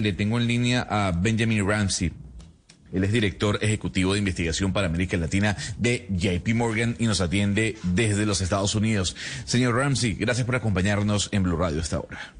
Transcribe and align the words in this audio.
Le 0.00 0.12
tengo 0.12 0.38
en 0.38 0.46
línea 0.46 0.86
a 0.88 1.10
Benjamin 1.10 1.66
Ramsey. 1.66 2.12
Él 2.92 3.02
es 3.02 3.10
director 3.10 3.58
ejecutivo 3.62 4.12
de 4.12 4.20
investigación 4.20 4.72
para 4.72 4.86
América 4.86 5.16
Latina 5.16 5.56
de 5.76 6.06
JP 6.10 6.54
Morgan 6.54 6.94
y 7.00 7.06
nos 7.06 7.20
atiende 7.20 7.76
desde 7.82 8.24
los 8.24 8.40
Estados 8.40 8.76
Unidos. 8.76 9.16
Señor 9.44 9.74
Ramsey, 9.74 10.14
gracias 10.14 10.46
por 10.46 10.54
acompañarnos 10.54 11.28
en 11.32 11.42
Blue 11.42 11.56
Radio 11.56 11.80
esta 11.80 11.98
hora. 11.98 12.32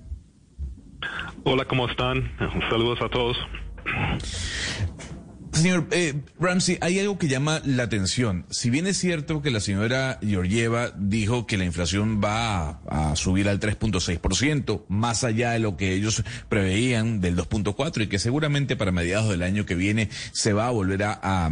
Hola, 1.42 1.64
¿cómo 1.64 1.88
están? 1.88 2.30
Saludos 2.70 3.00
a 3.02 3.08
todos. 3.08 3.36
Señor 5.58 5.88
eh, 5.90 6.14
Ramsey, 6.38 6.78
hay 6.80 7.00
algo 7.00 7.18
que 7.18 7.26
llama 7.26 7.60
la 7.64 7.82
atención. 7.82 8.46
Si 8.48 8.70
bien 8.70 8.86
es 8.86 8.96
cierto 8.96 9.42
que 9.42 9.50
la 9.50 9.58
señora 9.58 10.20
Georgieva 10.22 10.92
dijo 10.96 11.48
que 11.48 11.56
la 11.56 11.64
inflación 11.64 12.20
va 12.22 12.80
a, 12.86 13.16
subir 13.16 13.48
al 13.48 13.58
3.6%, 13.58 14.84
más 14.88 15.24
allá 15.24 15.50
de 15.50 15.58
lo 15.58 15.76
que 15.76 15.94
ellos 15.94 16.22
preveían 16.48 17.20
del 17.20 17.36
2.4% 17.36 18.04
y 18.04 18.06
que 18.06 18.20
seguramente 18.20 18.76
para 18.76 18.92
mediados 18.92 19.30
del 19.30 19.42
año 19.42 19.66
que 19.66 19.74
viene 19.74 20.10
se 20.30 20.52
va 20.52 20.68
a 20.68 20.70
volver 20.70 21.02
a, 21.02 21.50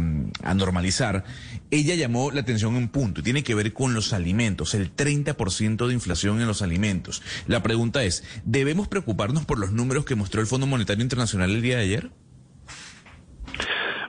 normalizar, 0.55 1.25
ella 1.69 1.95
llamó 1.95 2.31
la 2.31 2.39
atención 2.39 2.77
en 2.77 2.83
un 2.83 2.89
punto 2.89 3.19
y 3.19 3.23
tiene 3.23 3.43
que 3.43 3.55
ver 3.55 3.73
con 3.73 3.93
los 3.93 4.13
alimentos, 4.13 4.73
el 4.73 4.95
30% 4.95 5.85
de 5.85 5.93
inflación 5.93 6.39
en 6.39 6.47
los 6.47 6.61
alimentos. 6.61 7.21
La 7.45 7.61
pregunta 7.61 8.05
es, 8.05 8.23
¿debemos 8.45 8.87
preocuparnos 8.87 9.43
por 9.43 9.59
los 9.59 9.73
números 9.73 10.05
que 10.05 10.15
mostró 10.15 10.39
el 10.39 10.47
Fondo 10.47 10.65
Monetario 10.65 11.03
Internacional 11.03 11.51
el 11.51 11.61
día 11.61 11.75
de 11.75 11.83
ayer? 11.83 12.11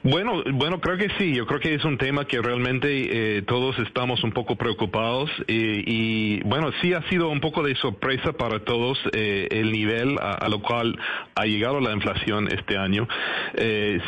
Bueno, 0.03 0.45
bueno, 0.53 0.81
creo 0.81 0.97
que 0.97 1.09
sí. 1.19 1.35
Yo 1.35 1.47
creo 1.47 1.59
que 1.61 1.75
es 1.75 1.85
un 1.85 1.99
tema 1.99 2.25
que 2.25 2.41
realmente 2.41 3.39
eh, 3.39 3.43
todos 3.43 3.77
estamos 3.81 4.23
un 4.23 4.31
poco 4.31 4.55
preocupados 4.57 5.29
eh, 5.49 5.83
y 5.85 6.41
bueno, 6.45 6.71
sí 6.81 6.95
ha 6.95 7.03
sido 7.09 7.29
un 7.29 7.41
poco 7.41 7.63
de 7.63 7.75
sorpresa 7.77 8.33
para 8.33 8.61
todos 8.61 8.99
eh, 9.13 9.49
el 9.51 9.73
nivel 9.73 10.17
a, 10.21 10.49
lo 10.49 10.61
cual 10.63 10.99
ha 11.35 11.47
llegado 11.47 11.81
la 11.81 11.93
inflación 11.93 12.49
este 12.49 12.77
año. 12.77 13.09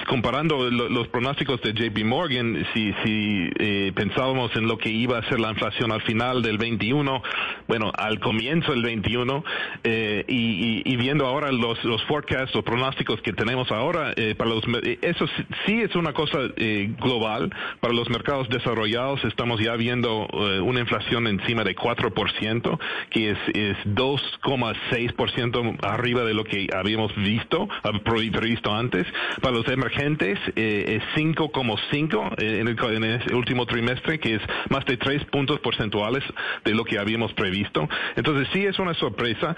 comparando 0.06 0.70
los 0.70 1.08
pronósticos 1.08 1.60
de 1.62 1.72
JP 1.72 2.04
Morgan, 2.04 2.66
si, 2.72 2.92
si 3.04 3.50
pensábamos 3.94 4.54
en 4.56 4.66
lo 4.66 4.78
que 4.78 4.88
iba 4.88 5.18
a 5.18 5.28
ser 5.28 5.40
la 5.40 5.50
inflación 5.50 5.92
al 5.92 6.02
final 6.02 6.42
del 6.42 6.58
21, 6.58 7.22
bueno, 7.68 7.92
al 7.96 8.20
comienzo 8.20 8.72
del 8.72 8.82
21 8.82 9.44
y, 9.84 10.82
y, 10.84 10.96
viendo 10.96 11.26
ahora 11.26 11.52
los, 11.52 11.82
los 11.84 12.02
forecasts, 12.04 12.54
los 12.54 12.64
pronósticos 12.64 13.20
que 13.22 13.32
tenemos 13.32 13.70
ahora 13.70 14.14
para 14.36 14.50
los, 14.50 14.64
eso 15.02 15.26
sí 15.66 15.79
es 15.82 15.94
una 15.96 16.12
cosa 16.12 16.38
eh, 16.56 16.94
global. 17.00 17.50
Para 17.80 17.94
los 17.94 18.08
mercados 18.10 18.48
desarrollados 18.48 19.24
estamos 19.24 19.60
ya 19.60 19.76
viendo 19.76 20.28
eh, 20.32 20.60
una 20.60 20.80
inflación 20.80 21.26
encima 21.26 21.64
de 21.64 21.74
4%, 21.74 22.78
que 23.10 23.30
es, 23.30 23.38
es 23.54 23.76
2,6% 23.86 25.78
arriba 25.82 26.24
de 26.24 26.34
lo 26.34 26.44
que 26.44 26.68
habíamos 26.74 27.14
visto, 27.16 27.68
previsto 28.04 28.72
antes. 28.74 29.06
Para 29.40 29.56
los 29.56 29.68
emergentes 29.68 30.38
eh, 30.56 31.00
es 31.00 31.22
5,5 31.22 32.42
en 32.42 32.68
el, 32.68 32.94
en 32.94 33.04
el 33.04 33.34
último 33.34 33.66
trimestre, 33.66 34.18
que 34.18 34.36
es 34.36 34.42
más 34.68 34.84
de 34.84 34.96
3 34.96 35.24
puntos 35.26 35.60
porcentuales 35.60 36.24
de 36.64 36.74
lo 36.74 36.84
que 36.84 36.98
habíamos 36.98 37.32
previsto. 37.34 37.88
Entonces 38.16 38.48
sí 38.52 38.64
es 38.64 38.78
una 38.78 38.94
sorpresa 38.94 39.56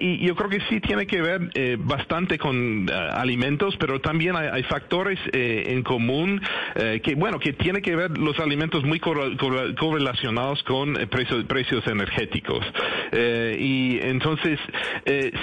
y 0.00 0.26
yo 0.26 0.34
creo 0.34 0.50
que 0.50 0.60
sí 0.68 0.80
tiene 0.80 1.06
que 1.06 1.20
ver 1.20 1.50
bastante 1.78 2.38
con 2.38 2.88
alimentos, 2.90 3.76
pero 3.78 4.00
también 4.00 4.36
hay 4.36 4.62
factores 4.64 5.18
en 5.52 5.82
común 5.82 6.40
eh, 6.74 7.00
que 7.02 7.14
bueno 7.14 7.38
que 7.38 7.52
tiene 7.52 7.82
que 7.82 7.94
ver 7.94 8.16
los 8.18 8.38
alimentos 8.38 8.84
muy 8.84 9.00
correlacionados 9.00 10.62
con 10.62 10.98
eh, 11.00 11.06
precios, 11.06 11.44
precios 11.44 11.86
energéticos. 11.86 12.64
Eh, 13.12 13.56
y 13.58 13.98
entonces 14.02 14.58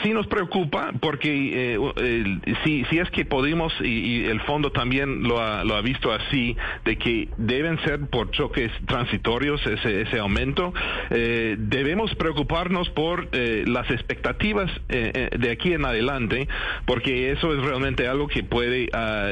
sí 0.03 0.13
nos 0.13 0.27
preocupa 0.27 0.91
porque 0.99 1.77
si, 2.63 2.85
si 2.85 2.97
es 2.97 3.09
que 3.11 3.25
podemos 3.25 3.73
y, 3.81 4.25
el 4.25 4.41
fondo 4.41 4.71
también 4.71 5.23
lo 5.23 5.41
ha, 5.41 5.63
lo 5.63 5.75
ha 5.75 5.81
visto 5.81 6.11
así 6.11 6.55
de 6.85 6.97
que 6.97 7.29
deben 7.37 7.79
ser 7.83 8.07
por 8.09 8.31
choques 8.31 8.71
transitorios 8.87 9.65
ese, 9.65 10.01
ese 10.01 10.19
aumento 10.19 10.73
debemos 11.09 12.13
preocuparnos 12.15 12.89
por 12.89 13.29
las 13.33 13.89
expectativas 13.91 14.71
de 14.87 15.51
aquí 15.51 15.73
en 15.73 15.85
adelante 15.85 16.47
porque 16.85 17.31
eso 17.31 17.53
es 17.53 17.63
realmente 17.63 18.07
algo 18.07 18.27
que 18.27 18.43
puede 18.43 18.89
ah, 18.93 19.31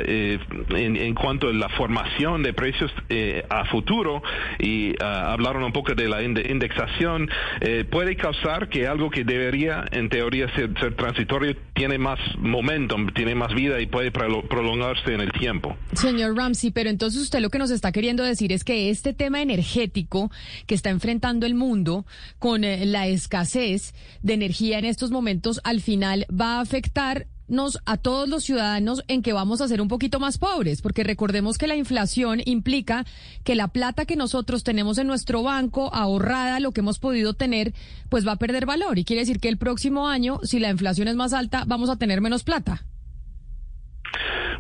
en, 0.70 1.14
cuanto 1.14 1.50
a 1.50 1.54
la 1.54 1.70
formación 1.70 2.44
de 2.44 2.54
precios 2.54 2.92
eh, 3.10 3.46
a 3.50 3.66
futuro 3.66 4.22
y 4.60 4.94
ah, 5.02 5.34
hablaron 5.34 5.64
un 5.64 5.72
poco 5.72 5.94
de 5.94 6.08
la 6.08 6.24
indexación, 6.24 7.30
eh, 7.62 7.86
puede 7.90 8.16
causar 8.16 8.70
que 8.70 8.88
algo 8.88 9.10
que 9.10 9.24
debería 9.24 9.86
en 9.92 10.10
teoría 10.10 10.54
ser, 10.56 10.74
transitorio 10.96 11.56
tiene 11.74 11.98
más 11.98 12.20
momentum, 12.38 13.08
tiene 13.14 13.36
más 13.36 13.54
vida 13.54 13.80
y 13.80 13.88
puede 13.88 14.12
prolongarse 14.12 15.14
en 15.14 15.22
el 15.22 15.32
tiempo. 15.32 15.76
Señor 15.94 16.36
Ramsey, 16.36 16.72
pero 16.72 16.90
entonces 16.90 17.22
usted 17.22 17.40
lo 17.40 17.50
que 17.50 17.60
nos 17.60 17.72
está 17.72 17.92
queriendo 17.92 18.24
decir 18.24 18.52
es 18.52 18.64
que 18.64 18.90
este 18.90 19.14
tema 19.14 19.42
energético 19.42 20.32
que 20.66 20.76
está 20.76 20.90
enfrentando 20.90 21.46
el 21.46 21.56
mundo 21.56 22.06
con 22.40 22.64
eh, 22.64 22.86
la 22.86 23.08
escasez 23.08 23.94
de 24.22 24.34
energía 24.34 24.80
en 24.80 24.86
estos 24.86 25.12
momentos 25.12 25.62
al 25.64 25.82
final 25.82 26.26
va 26.30 26.58
a 26.58 26.62
afectar 26.62 27.28
nos 27.48 27.80
a 27.86 27.98
todos 27.98 28.28
los 28.28 28.44
ciudadanos 28.44 29.04
en 29.08 29.22
que 29.22 29.34
vamos 29.34 29.62
a 29.62 29.68
ser 29.68 29.82
un 29.82 29.88
poquito 29.88 30.20
más 30.20 30.38
pobres, 30.38 30.82
porque 30.82 31.04
recordemos 31.04 31.58
que 31.58 31.68
la 31.68 31.76
inflación 31.76 32.42
implica 32.46 33.06
que 33.44 33.56
la 33.56 33.68
plata 33.68 34.06
que 34.06 34.16
nosotros 34.16 34.64
tenemos 34.64 34.98
en 34.98 35.08
nuestro 35.08 35.44
banco 35.44 35.94
ahorrada, 35.94 36.60
lo 36.60 36.72
que 36.72 36.82
hemos 36.82 37.00
podido 37.00 37.34
tener, 37.34 37.74
pues 38.10 38.28
va 38.28 38.34
a 38.34 38.38
perder 38.38 38.66
valor 38.66 39.00
y 39.00 39.06
quiere 39.06 39.22
decir 39.22 39.40
que 39.40 39.50
el 39.50 39.58
próximo 39.58 40.08
año, 40.08 40.40
si 40.44 40.60
la 40.60 40.70
inflación 40.70 41.08
es 41.08 41.16
más 41.16 41.34
alta, 41.34 41.64
vamos 41.66 41.90
a 41.90 41.98
tener 41.98 42.22
menos 42.22 42.44
plata. 42.44 42.86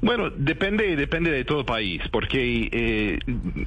Bueno, 0.01 0.29
depende, 0.29 0.95
depende 0.95 1.31
de 1.31 1.43
todo 1.43 1.65
país, 1.65 2.01
porque 2.11 2.69
eh, 2.71 3.19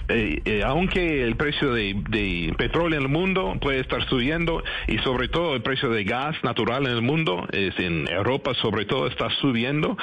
eh, 0.08 0.42
eh, 0.44 0.62
aunque 0.64 1.24
el 1.24 1.36
precio 1.36 1.72
de, 1.72 2.54
petróleo 2.56 2.98
en 2.98 3.04
el 3.04 3.08
mundo 3.08 3.56
puede 3.60 3.80
estar 3.80 4.06
subiendo 4.08 4.62
y 4.86 4.98
sobre 4.98 5.28
todo 5.28 5.54
el 5.56 5.62
precio 5.62 5.90
de 5.90 6.04
gas 6.04 6.36
natural 6.44 6.86
en 6.86 6.92
el 6.92 7.02
mundo, 7.02 7.46
es 7.52 7.78
en 7.78 8.08
Europa 8.08 8.54
sobre 8.54 8.84
todo 8.84 9.06
está 9.06 9.28
subiendo, 9.40 9.96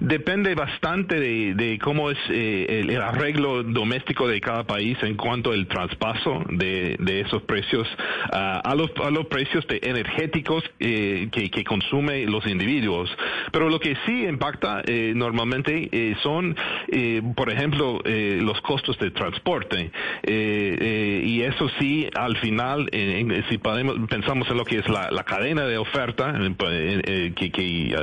depende 0.00 0.54
bastante 0.54 1.20
de, 1.20 1.78
cómo 1.82 2.10
es 2.10 2.18
el, 2.28 2.94
arreglo 3.02 3.62
doméstico 3.62 4.26
de 4.28 4.40
cada 4.40 4.64
país 4.64 4.96
en 5.02 5.16
cuanto 5.16 5.52
al 5.52 5.66
traspaso 5.66 6.44
de, 6.50 6.96
esos 7.26 7.42
precios 7.42 7.86
a, 8.32 8.74
los, 8.74 8.90
a 9.04 9.10
los 9.10 9.26
precios 9.26 9.66
de 9.66 9.80
energéticos 9.82 10.64
que, 10.78 11.28
que 11.30 11.64
consumen 11.64 12.30
los 12.30 12.46
individuos. 12.46 13.10
Pero 13.52 13.68
lo 13.68 13.78
que 13.78 13.96
sí 14.06 14.24
impacta 14.26 14.82
normalmente 15.14 15.73
eh, 15.74 16.16
son, 16.22 16.56
eh, 16.88 17.22
por 17.34 17.50
ejemplo, 17.50 18.00
eh, 18.04 18.38
los 18.40 18.60
costos 18.60 18.98
de 18.98 19.10
transporte. 19.10 19.90
y 20.26 21.42
eso 21.42 21.68
sí, 21.78 22.08
al 22.14 22.36
final, 22.38 22.88
si 23.48 23.58
podemos, 23.58 23.96
pensamos 24.08 24.48
en 24.50 24.56
lo 24.56 24.64
que 24.64 24.78
es 24.78 24.88
la, 24.88 25.24
cadena 25.24 25.66
de 25.66 25.78
oferta, 25.78 26.32
que, 27.34 27.96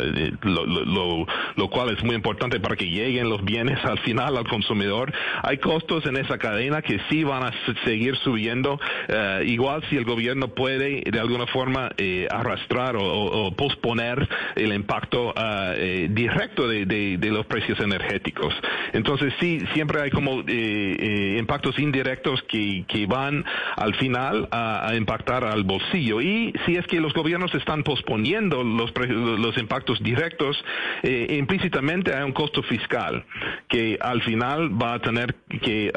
lo, 0.44 1.70
cual 1.70 1.96
es 1.96 2.04
muy 2.04 2.16
importante 2.16 2.60
para 2.60 2.76
que 2.76 2.86
lleguen 2.86 3.30
los 3.30 3.44
bienes 3.44 3.84
al 3.86 4.00
final 4.00 4.38
al 4.38 4.48
consumidor, 4.48 5.14
hay 5.44 5.58
costos 5.58 6.06
en 6.06 6.18
esa 6.18 6.38
cadena 6.38 6.82
que 6.82 7.00
sí 7.10 7.24
van 7.24 7.44
a 7.44 7.52
seguir 7.86 8.16
subiendo. 8.18 8.80
igual 9.46 9.84
si 9.90 9.98
el 9.98 10.06
gobierno 10.06 10.50
puede 10.50 11.04
de 11.10 11.20
alguna 11.20 11.48
forma 11.48 11.92
arrastrar 12.30 12.96
o, 12.98 13.52
posponer 13.56 14.28
el 14.56 14.74
impacto 14.74 15.34
directo 16.10 16.68
de, 16.68 16.86
de 16.86 17.30
los 17.30 17.46
precios 17.46 17.61
precios 17.62 17.80
energéticos. 17.80 18.54
Entonces 18.94 19.34
sí, 19.40 19.62
siempre 19.74 20.02
hay 20.02 20.10
como 20.10 20.42
impactos 20.42 21.78
indirectos 21.80 22.42
que, 22.44 22.86
que 22.88 23.06
van 23.06 23.46
al 23.76 23.96
final 23.96 24.48
a, 24.52 24.94
impactar 24.96 25.44
al 25.44 25.64
bolsillo. 25.64 26.22
Y 26.22 26.54
si 26.66 26.76
es 26.76 26.86
que 26.88 27.00
los 27.00 27.14
gobiernos 27.14 27.54
están 27.56 27.84
posponiendo 27.84 28.64
los, 28.64 28.92
los 29.10 29.58
impactos 29.58 30.02
directos, 30.02 30.64
implícitamente 31.04 32.14
hay 32.14 32.24
un 32.24 32.34
costo 32.34 32.64
fiscal 32.64 33.24
que 33.70 33.98
al 34.02 34.22
final 34.24 34.82
va 34.82 34.96
a 34.96 35.00
tener 35.00 35.36
que 35.62 35.92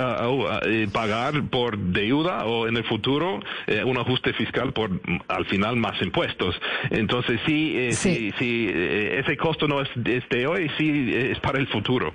pagar 0.92 1.42
por 1.50 1.78
deuda 1.78 2.44
o 2.44 2.68
en 2.68 2.76
el 2.76 2.84
futuro 2.84 3.40
un 3.84 3.98
ajuste 3.98 4.32
fiscal 4.34 4.72
por 4.72 4.90
al 5.28 5.46
final 5.46 5.76
más 5.76 6.00
impuestos. 6.02 6.54
Entonces 6.90 7.40
sí, 7.46 7.74
eh, 7.76 7.92
sí. 7.92 8.32
sí, 8.38 8.68
eh, 8.72 9.22
ese 9.24 9.36
costo 9.36 9.66
no 9.66 9.80
es 9.80 9.88
de 9.94 10.46
hoy, 10.46 10.70
sí 10.76 11.12
es 11.14 11.38
para 11.40 11.53
el 11.56 11.66
futuro. 11.68 12.12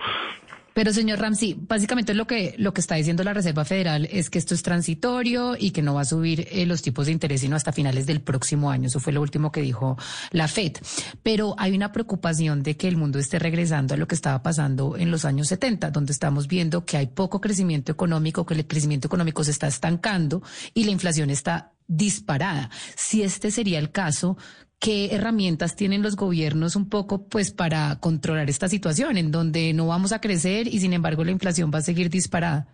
Pero 0.80 0.94
señor 0.94 1.20
Ramsey, 1.20 1.58
básicamente 1.60 2.14
lo 2.14 2.26
que 2.26 2.56
lo 2.58 2.74
que 2.74 2.80
está 2.80 2.96
diciendo 2.96 3.24
la 3.26 3.34
Reserva 3.34 3.66
Federal 3.66 4.08
es 4.12 4.30
que 4.30 4.40
esto 4.40 4.54
es 4.54 4.64
transitorio 4.64 5.58
y 5.60 5.72
que 5.72 5.82
no 5.82 5.96
va 5.96 6.02
a 6.02 6.06
subir 6.06 6.48
eh, 6.52 6.66
los 6.66 6.82
tipos 6.82 7.08
de 7.08 7.12
interés 7.12 7.42
sino 7.42 7.58
hasta 7.58 7.74
finales 7.74 8.06
del 8.06 8.22
próximo 8.22 8.72
año. 8.72 8.88
Eso 8.88 9.02
fue 9.02 9.12
lo 9.12 9.22
último 9.22 9.52
que 9.52 9.62
dijo 9.62 9.98
la 10.32 10.48
Fed. 10.48 10.78
Pero 11.22 11.54
hay 11.58 11.76
una 11.76 11.92
preocupación 11.92 12.64
de 12.64 12.78
que 12.78 12.88
el 12.88 12.96
mundo 12.96 13.20
esté 13.20 13.40
regresando 13.40 13.94
a 13.94 13.98
lo 13.98 14.08
que 14.08 14.16
estaba 14.16 14.42
pasando 14.42 14.96
en 14.96 15.12
los 15.12 15.26
años 15.26 15.48
70, 15.50 15.92
donde 15.92 16.14
estamos 16.14 16.48
viendo 16.48 16.86
que 16.86 16.96
hay 16.96 17.08
poco 17.08 17.42
crecimiento 17.42 17.92
económico, 17.92 18.46
que 18.46 18.54
el 18.54 18.66
crecimiento 18.66 19.08
económico 19.08 19.44
se 19.44 19.52
está 19.52 19.68
estancando 19.68 20.42
y 20.74 20.86
la 20.86 20.92
inflación 20.92 21.30
está 21.30 21.74
disparada. 21.88 22.70
Si 22.96 23.24
este 23.24 23.52
sería 23.52 23.80
el 23.80 23.92
caso, 23.92 24.38
¿qué 24.80 25.14
herramientas 25.14 25.76
tienen 25.76 26.02
los 26.02 26.16
gobiernos 26.16 26.76
un 26.76 26.90
poco 26.90 27.28
pues 27.28 27.52
para 27.52 28.00
controlar 28.00 28.50
esta 28.50 28.68
situación 28.68 29.18
en 29.18 29.32
donde 29.32 29.74
no 29.74 29.88
vamos 29.88 30.12
a 30.12 30.22
crecer 30.22 30.68
y 30.68 30.80
sin 30.80 30.94
embargo 30.94 31.24
la 31.24 31.32
inflación 31.32 31.72
va 31.74 31.80
a 31.80 31.84
seguir 31.84 32.10
disparada? 32.10 32.68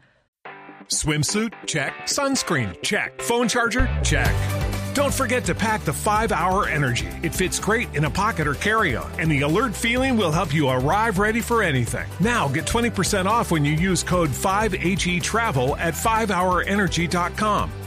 Swimsuit? 0.87 1.51
Check. 1.65 1.93
Sunscreen? 2.05 2.77
Check. 2.83 3.19
Phone 3.21 3.47
charger? 3.47 3.89
Check. 4.03 4.31
Don't 4.93 5.13
forget 5.13 5.43
to 5.45 5.53
pack 5.55 5.81
the 5.81 5.91
5 5.91 6.31
Hour 6.31 6.69
Energy. 6.69 7.07
It 7.21 7.33
fits 7.33 7.59
great 7.59 7.93
in 7.95 8.05
a 8.05 8.09
pocket 8.09 8.47
or 8.47 8.53
carry 8.53 8.95
on, 8.95 9.11
and 9.19 9.29
the 9.29 9.41
alert 9.41 9.75
feeling 9.75 10.15
will 10.15 10.31
help 10.31 10.53
you 10.53 10.69
arrive 10.69 11.19
ready 11.19 11.41
for 11.41 11.61
anything. 11.61 12.07
Now 12.21 12.47
get 12.47 12.65
20% 12.65 13.25
off 13.25 13.51
when 13.51 13.65
you 13.65 13.73
use 13.73 14.03
code 14.03 14.29
5HE 14.29 15.21
Travel 15.21 15.75
at 15.75 15.95
5hourenergy.com. 15.95 17.84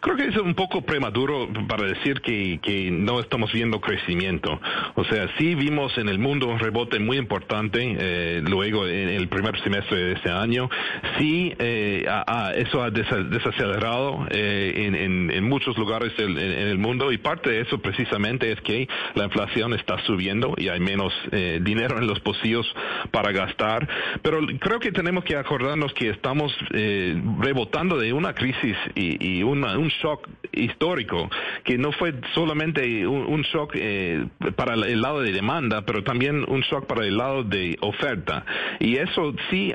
Creo 0.00 0.16
que 0.16 0.26
es 0.26 0.36
un 0.36 0.54
poco 0.54 0.82
prematuro 0.82 1.48
para 1.68 1.84
decir 1.84 2.20
que, 2.20 2.60
que 2.62 2.90
no 2.90 3.20
estamos 3.20 3.52
viendo 3.52 3.80
crecimiento. 3.80 4.60
O 4.94 5.04
sea, 5.04 5.28
sí 5.38 5.54
vimos 5.54 5.96
en 5.98 6.08
el 6.08 6.18
mundo 6.18 6.46
un 6.46 6.58
rebote 6.58 6.98
muy 6.98 7.16
importante 7.16 7.96
eh, 7.98 8.42
luego 8.44 8.86
en 8.86 9.08
el 9.08 9.28
primer 9.28 9.60
semestre 9.62 9.98
de 9.98 10.12
este 10.12 10.30
año. 10.30 10.68
Sí, 11.18 11.52
eh, 11.58 12.06
eso 12.56 12.82
ha 12.82 12.90
desacelerado 12.90 14.26
eh, 14.30 14.72
en, 14.76 15.30
en, 15.30 15.44
muchos 15.44 15.76
lugares 15.76 16.16
del, 16.16 16.38
en, 16.38 16.68
el 16.68 16.78
mundo 16.78 17.10
y 17.12 17.18
parte 17.18 17.50
de 17.50 17.60
eso 17.60 17.78
precisamente 17.78 18.52
es 18.52 18.60
que 18.60 18.88
la 19.14 19.24
inflación 19.24 19.74
está 19.74 19.98
subiendo 20.04 20.54
y 20.56 20.68
hay 20.68 20.80
menos 20.80 21.12
eh, 21.32 21.58
dinero 21.62 21.98
en 21.98 22.06
los 22.06 22.22
bolsillos 22.22 22.66
para 23.10 23.32
gastar. 23.32 23.88
Pero 24.22 24.40
creo 24.60 24.78
que 24.78 24.92
tenemos 24.92 25.24
que 25.24 25.36
acordarnos 25.36 25.92
que 25.94 26.10
estamos 26.10 26.54
eh, 26.72 27.20
rebotando 27.40 27.98
de 27.98 28.12
una 28.12 28.34
crisis 28.34 28.76
y, 28.94 29.38
y 29.38 29.42
una, 29.42 29.78
un 29.78 29.87
shock 29.88 30.28
histórico, 30.52 31.30
que 31.64 31.78
no 31.78 31.92
fue 31.92 32.14
solamente 32.34 33.06
un, 33.06 33.42
shock 33.42 33.72
eh, 33.74 34.26
para 34.56 34.74
el 34.74 35.00
lado 35.00 35.20
de 35.20 35.32
demanda, 35.32 35.82
pero 35.82 36.02
también 36.02 36.44
un 36.48 36.60
shock 36.60 36.86
para 36.86 37.06
el 37.06 37.16
lado 37.16 37.44
de 37.44 37.76
oferta. 37.80 38.44
Y 38.80 38.96
eso 38.96 39.34
sí 39.50 39.74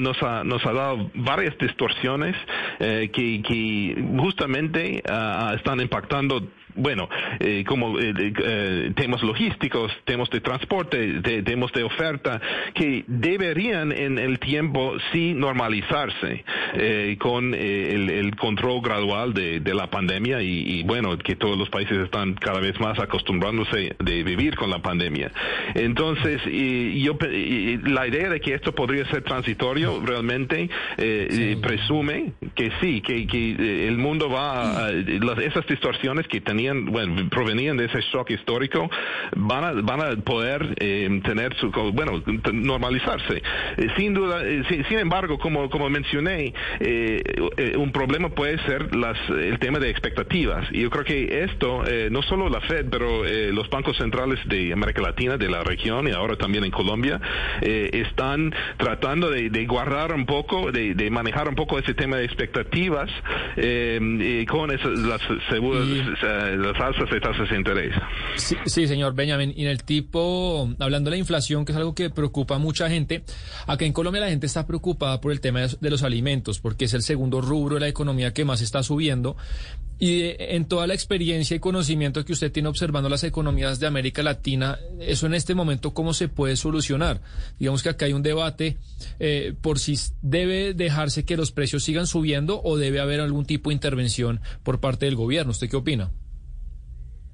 nos, 0.00 0.22
ha, 0.22 0.44
nos 0.44 0.64
ha 0.66 0.72
dado 0.72 1.10
varias 1.14 1.56
distorsiones 1.58 2.36
eh, 2.80 3.10
que, 3.12 3.42
que 3.42 4.04
justamente 4.18 5.02
están 5.54 5.80
impactando 5.80 6.48
bueno, 6.74 7.08
eh, 7.40 7.64
como 7.66 7.98
eh, 8.00 8.12
eh, 8.18 8.92
temas 8.96 9.22
logísticos, 9.22 9.92
temas 10.04 10.28
de 10.30 10.40
transporte, 10.40 11.20
temas 11.42 11.72
de 11.72 11.84
oferta, 11.84 12.40
que 12.74 13.04
deberían 13.06 13.92
en 13.92 14.18
el 14.18 14.38
tiempo 14.38 14.94
sí 15.12 15.34
normalizarse 15.34 16.44
con 17.18 17.54
el, 17.54 18.34
control 18.36 18.80
gradual 18.82 19.32
de, 19.32 19.74
la 19.74 19.88
pandemia 19.90 20.42
y, 20.42 20.82
bueno, 20.84 21.16
que 21.18 21.36
todos 21.36 21.58
los 21.58 21.68
países 21.68 21.98
están 21.98 22.34
cada 22.34 22.60
vez 22.60 22.78
más 22.80 22.98
acostumbrándose 22.98 23.96
de 23.98 24.22
vivir 24.22 24.56
con 24.56 24.70
la 24.70 24.80
pandemia. 24.80 25.30
Entonces, 25.74 26.40
y, 26.46 27.02
yo, 27.02 27.16
la 27.84 28.06
idea 28.06 28.28
de 28.28 28.40
que 28.40 28.54
esto 28.54 28.74
podría 28.74 29.04
ser 29.06 29.22
transitorio 29.22 30.00
realmente 30.04 30.68
presume 31.62 32.32
que 32.54 32.72
sí, 32.80 33.00
que, 33.00 33.26
que 33.26 33.88
el 33.88 33.98
mundo 33.98 34.28
va 34.28 34.86
a, 34.86 34.90
esas 34.90 35.66
distorsiones 35.66 36.26
que 36.28 36.40
bueno, 36.72 37.28
provenían 37.30 37.76
de 37.76 37.86
ese 37.86 38.00
shock 38.12 38.30
histórico, 38.30 38.88
van 39.36 39.64
a, 39.64 39.72
van 39.72 40.00
a 40.00 40.16
poder 40.16 40.74
eh, 40.78 41.20
tener 41.24 41.54
su, 41.56 41.70
bueno, 41.92 42.22
normalizarse. 42.52 43.42
Eh, 43.76 43.88
sin 43.96 44.14
duda, 44.14 44.42
eh, 44.44 44.62
sin, 44.88 44.98
embargo, 44.98 45.38
como, 45.38 45.68
como 45.70 45.88
mencioné, 45.90 46.52
un 47.76 47.92
problema 47.92 48.28
puede 48.30 48.58
ser 48.64 48.94
las, 48.94 49.18
el 49.30 49.58
tema 49.58 49.78
de 49.78 49.90
expectativas. 49.90 50.66
Y 50.72 50.82
yo 50.82 50.90
creo 50.90 51.04
que 51.04 51.44
esto, 51.44 51.84
no 52.10 52.22
solo 52.22 52.48
la 52.48 52.60
Fed, 52.60 52.86
pero 52.90 53.24
los 53.52 53.68
bancos 53.68 53.96
centrales 53.96 54.38
de 54.46 54.72
América 54.72 55.02
Latina, 55.02 55.36
de 55.36 55.48
la 55.48 55.62
región 55.62 56.08
y 56.08 56.12
ahora 56.12 56.36
también 56.36 56.64
en 56.64 56.70
Colombia, 56.70 57.20
están 57.60 58.54
tratando 58.76 59.30
de, 59.30 59.66
guardar 59.66 60.12
un 60.12 60.26
poco, 60.26 60.70
de, 60.72 61.10
manejar 61.10 61.48
un 61.48 61.54
poco 61.54 61.78
ese 61.78 61.94
tema 61.94 62.16
de 62.16 62.24
expectativas 62.24 63.10
con 64.48 64.70
esas, 64.70 64.98
las 64.98 65.20
seguras, 65.48 65.86
las 66.56 66.80
alzas 66.80 67.10
de 67.10 67.20
tasas 67.20 67.48
de 67.50 67.56
interés. 67.56 67.94
Sí, 68.36 68.86
señor 68.86 69.14
Benjamin. 69.14 69.52
Y 69.56 69.62
en 69.62 69.70
el 69.70 69.84
tipo, 69.84 70.68
hablando 70.78 71.10
de 71.10 71.16
la 71.16 71.20
inflación, 71.20 71.64
que 71.64 71.72
es 71.72 71.78
algo 71.78 71.94
que 71.94 72.10
preocupa 72.10 72.56
a 72.56 72.58
mucha 72.58 72.88
gente, 72.88 73.24
acá 73.66 73.84
en 73.84 73.92
Colombia 73.92 74.22
la 74.22 74.28
gente 74.28 74.46
está 74.46 74.66
preocupada 74.66 75.20
por 75.20 75.32
el 75.32 75.40
tema 75.40 75.60
de 75.60 75.90
los 75.90 76.02
alimentos, 76.02 76.60
porque 76.60 76.86
es 76.86 76.94
el 76.94 77.02
segundo 77.02 77.40
rubro 77.40 77.74
de 77.74 77.80
la 77.80 77.88
economía 77.88 78.32
que 78.32 78.44
más 78.44 78.60
está 78.60 78.82
subiendo. 78.82 79.36
Y 79.98 80.34
en 80.38 80.64
toda 80.66 80.86
la 80.88 80.94
experiencia 80.94 81.56
y 81.56 81.60
conocimiento 81.60 82.24
que 82.24 82.32
usted 82.32 82.50
tiene 82.50 82.68
observando 82.68 83.08
las 83.08 83.22
economías 83.22 83.78
de 83.78 83.86
América 83.86 84.22
Latina, 84.24 84.78
eso 85.00 85.26
en 85.26 85.34
este 85.34 85.54
momento, 85.54 85.94
¿cómo 85.94 86.12
se 86.14 86.28
puede 86.28 86.56
solucionar? 86.56 87.20
Digamos 87.60 87.82
que 87.82 87.90
acá 87.90 88.06
hay 88.06 88.12
un 88.12 88.22
debate 88.22 88.76
eh, 89.20 89.54
por 89.60 89.78
si 89.78 89.96
debe 90.20 90.74
dejarse 90.74 91.24
que 91.24 91.36
los 91.36 91.52
precios 91.52 91.84
sigan 91.84 92.08
subiendo 92.08 92.60
o 92.62 92.76
debe 92.76 93.00
haber 93.00 93.20
algún 93.20 93.46
tipo 93.46 93.70
de 93.70 93.74
intervención 93.74 94.40
por 94.64 94.80
parte 94.80 95.06
del 95.06 95.14
gobierno. 95.14 95.52
¿Usted 95.52 95.70
qué 95.70 95.76
opina? 95.76 96.10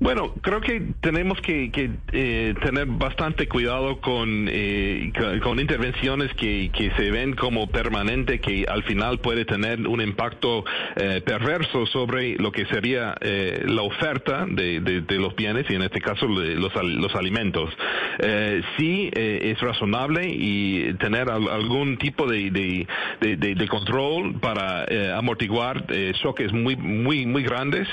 Bueno, 0.00 0.32
creo 0.42 0.60
que 0.60 0.80
tenemos 1.00 1.40
que, 1.40 1.70
eh, 2.12 2.54
tener 2.62 2.86
bastante 2.86 3.48
cuidado 3.48 4.00
con, 4.00 4.46
eh, 4.48 5.12
con 5.42 5.58
intervenciones 5.58 6.32
que, 6.34 6.70
que, 6.72 6.92
se 6.92 7.10
ven 7.10 7.34
como 7.34 7.66
permanente, 7.68 8.40
que 8.40 8.64
al 8.68 8.84
final 8.84 9.18
puede 9.18 9.44
tener 9.44 9.86
un 9.88 10.00
impacto 10.00 10.64
eh, 10.96 11.20
perverso 11.24 11.84
sobre 11.86 12.36
lo 12.36 12.52
que 12.52 12.64
sería 12.66 13.14
la 13.20 13.82
oferta 13.82 14.46
de, 14.48 14.80
de, 14.80 15.18
los 15.18 15.34
bienes 15.34 15.66
y 15.68 15.74
en 15.74 15.82
este 15.82 16.00
caso 16.00 16.26
los, 16.26 16.74
los 16.74 17.14
alimentos. 17.14 17.70
sí 18.76 19.10
es 19.12 19.60
razonable 19.60 20.28
y 20.28 20.94
tener 20.94 21.28
algún 21.28 21.98
tipo 21.98 22.26
de, 22.26 22.50
de, 23.20 23.68
control 23.68 24.38
para 24.40 24.86
amortiguar 25.16 25.84
choques 26.22 26.52
muy, 26.52 26.76
muy, 26.76 27.26
muy 27.26 27.42
grandes, 27.42 27.88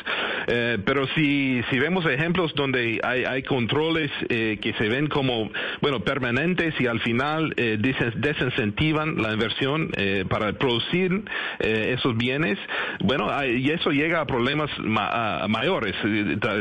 pero 0.86 1.08
si, 1.16 1.62
si 1.70 1.80
vemos 1.86 2.04
ejemplos 2.08 2.52
donde 2.56 3.00
hay, 3.04 3.44
controles 3.44 4.10
eh, 4.30 4.58
que 4.60 4.74
se 4.74 4.90
ven 4.90 5.06
como, 5.06 5.52
bueno, 5.82 6.00
permanentes 6.00 6.74
y 6.80 6.88
al 6.88 7.00
final 7.02 7.54
eh, 7.58 7.78
desincentivan 7.80 9.22
la 9.22 9.34
inversión 9.34 9.92
eh, 9.96 10.26
para 10.28 10.54
producir 10.54 11.22
eh, 11.60 11.94
esos 11.96 12.18
bienes. 12.18 12.58
Bueno, 13.02 13.30
y 13.46 13.70
eso 13.70 13.92
llega 13.92 14.22
a 14.22 14.26
problemas 14.26 14.72
mayores, 14.80 15.96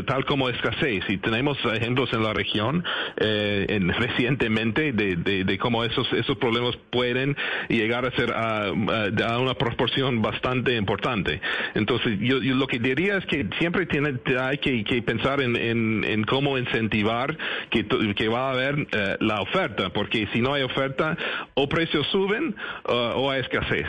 tal, 0.06 0.26
como 0.26 0.50
escasez. 0.50 1.04
Y 1.08 1.16
tenemos 1.16 1.56
ejemplos 1.72 2.12
en 2.12 2.22
la 2.22 2.34
región 2.34 2.84
en, 3.16 3.88
recientemente 3.98 4.92
de, 4.92 5.16
de, 5.16 5.58
cómo 5.58 5.84
esos, 5.84 6.06
esos 6.12 6.36
problemas 6.36 6.76
pueden 6.90 7.34
llegar 7.70 8.04
a 8.04 8.10
ser 8.10 8.30
a, 8.30 8.66
a 8.66 9.38
una 9.38 9.54
proporción 9.54 10.20
bastante 10.20 10.76
importante. 10.76 11.40
Entonces, 11.74 12.18
yo, 12.20 12.40
lo 12.40 12.66
que 12.66 12.78
diría 12.78 13.16
es 13.16 13.24
que 13.24 13.46
siempre 13.58 13.86
tiene, 13.86 14.18
hay 14.38 14.58
que, 14.58 14.84
que 14.84 15.00
pensar 15.00 15.13
pensar 15.14 15.40
en, 15.40 16.04
en, 16.04 16.24
cómo 16.24 16.58
incentivar 16.58 17.36
que, 17.70 17.86
que 18.16 18.28
va 18.28 18.48
a 18.48 18.52
haber 18.52 18.86
eh, 18.92 19.16
la 19.20 19.40
oferta, 19.40 19.90
porque 19.90 20.26
si 20.32 20.40
no 20.40 20.54
hay 20.54 20.62
oferta, 20.62 21.16
o 21.54 21.68
precios 21.68 22.06
suben 22.10 22.54
o 22.84 23.30
hay 23.30 23.40
escasez. 23.40 23.86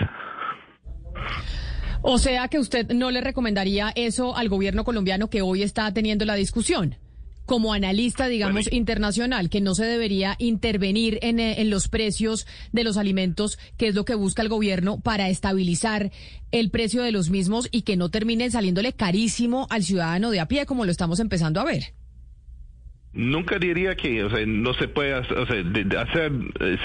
O 2.01 2.17
sea 2.17 2.47
que 2.47 2.59
usted 2.59 2.91
no 2.91 3.09
le 3.09 3.21
recomendaría 3.21 3.91
eso 3.95 4.35
al 4.35 4.49
gobierno 4.49 4.83
colombiano 4.83 5.29
que 5.29 5.41
hoy 5.41 5.63
está 5.63 5.91
teniendo 5.93 6.25
la 6.25 6.35
discusión 6.35 6.95
como 7.45 7.73
analista, 7.73 8.27
digamos, 8.27 8.71
internacional, 8.71 9.49
que 9.49 9.61
no 9.61 9.75
se 9.75 9.85
debería 9.85 10.35
intervenir 10.39 11.19
en, 11.21 11.39
eh, 11.39 11.61
en, 11.61 11.69
los 11.69 11.87
precios 11.87 12.47
de 12.71 12.83
los 12.83 12.97
alimentos, 12.97 13.59
que 13.77 13.87
es 13.87 13.95
lo 13.95 14.05
que 14.05 14.15
busca 14.15 14.41
el 14.41 14.49
gobierno 14.49 14.99
para 14.99 15.29
estabilizar 15.29 16.11
el 16.51 16.69
precio 16.69 17.03
de 17.03 17.11
los 17.11 17.29
mismos 17.29 17.67
y 17.71 17.81
que 17.81 17.97
no 17.97 18.09
terminen 18.09 18.51
saliéndole 18.51 18.93
carísimo 18.93 19.67
al 19.69 19.83
ciudadano 19.83 20.31
de 20.31 20.39
a 20.39 20.47
pie, 20.47 20.65
como 20.65 20.85
lo 20.85 20.91
estamos 20.91 21.19
empezando 21.19 21.59
a 21.59 21.65
ver. 21.65 21.93
Nunca 23.15 23.57
diría 23.57 23.95
que, 23.95 24.25
o 24.25 24.29
sea, 24.29 24.45
no 24.45 24.73
se 24.73 24.89
puede 24.89 25.13
hacer, 25.13 26.31
eh, 26.59 26.77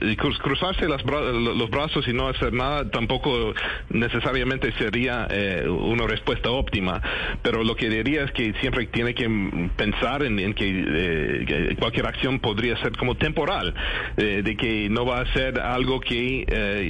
eh, 0.00 0.16
cruzarse 0.16 0.88
los 0.88 1.70
brazos 1.70 2.08
y 2.08 2.14
no 2.14 2.26
hacer 2.26 2.54
nada, 2.54 2.90
tampoco 2.90 3.52
necesariamente 3.90 4.72
sería 4.78 5.28
eh, 5.30 5.68
una 5.68 6.06
respuesta 6.06 6.50
óptima. 6.50 7.02
Pero 7.42 7.64
lo 7.64 7.76
que 7.76 7.90
diría 7.90 8.24
es 8.24 8.32
que 8.32 8.54
siempre 8.60 8.86
tiene 8.86 9.14
que 9.14 9.28
pensar 9.76 10.22
en, 10.22 10.54
que, 10.54 11.76
cualquier 11.78 12.06
acción 12.06 12.40
podría 12.40 12.74
ser 12.78 12.96
como 12.96 13.16
temporal, 13.16 13.74
de 14.16 14.56
que 14.56 14.88
no 14.88 15.04
va 15.04 15.20
a 15.20 15.32
ser 15.34 15.60
algo 15.60 16.00
que 16.00 16.46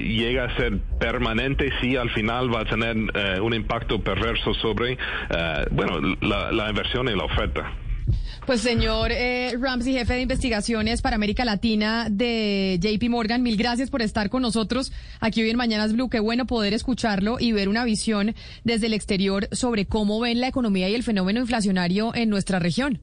llega 0.07 0.45
a 0.45 0.57
ser 0.57 0.79
permanente 1.01 1.73
si 1.81 1.97
al 1.97 2.11
final 2.11 2.55
va 2.55 2.61
a 2.61 2.65
tener 2.65 2.97
un 3.41 3.55
impacto 3.55 4.01
perverso 4.01 4.55
sobre, 4.55 4.97
bueno, 5.73 6.17
la 6.21 6.69
inversión 6.69 7.09
y 7.09 7.17
la 7.17 7.25
oferta. 7.25 7.88
Pues 8.49 8.63
señor 8.63 9.13
eh, 9.13 9.55
Ramsey, 9.61 9.93
jefe 9.93 10.15
de 10.15 10.23
investigaciones 10.23 11.03
para 11.03 11.17
América 11.17 11.45
Latina 11.45 12.07
de 12.11 12.81
JP 12.81 13.11
Morgan, 13.11 13.43
mil 13.43 13.59
gracias 13.59 13.91
por 13.91 14.01
estar 14.01 14.31
con 14.31 14.41
nosotros 14.41 14.91
aquí 15.21 15.43
hoy 15.43 15.51
en 15.51 15.59
Mañanas 15.59 15.93
Blue. 15.93 16.09
Qué 16.09 16.19
bueno 16.19 16.47
poder 16.47 16.73
escucharlo 16.73 17.37
y 17.39 17.53
ver 17.53 17.69
una 17.69 17.85
visión 17.85 18.35
desde 18.65 18.87
el 18.87 18.95
exterior 18.95 19.51
sobre 19.53 19.85
cómo 19.85 20.19
ven 20.19 20.41
la 20.41 20.49
economía 20.49 20.89
y 20.89 20.95
el 20.95 21.03
fenómeno 21.03 21.41
inflacionario 21.41 22.15
en 22.15 22.31
nuestra 22.31 22.59
región. 22.59 23.03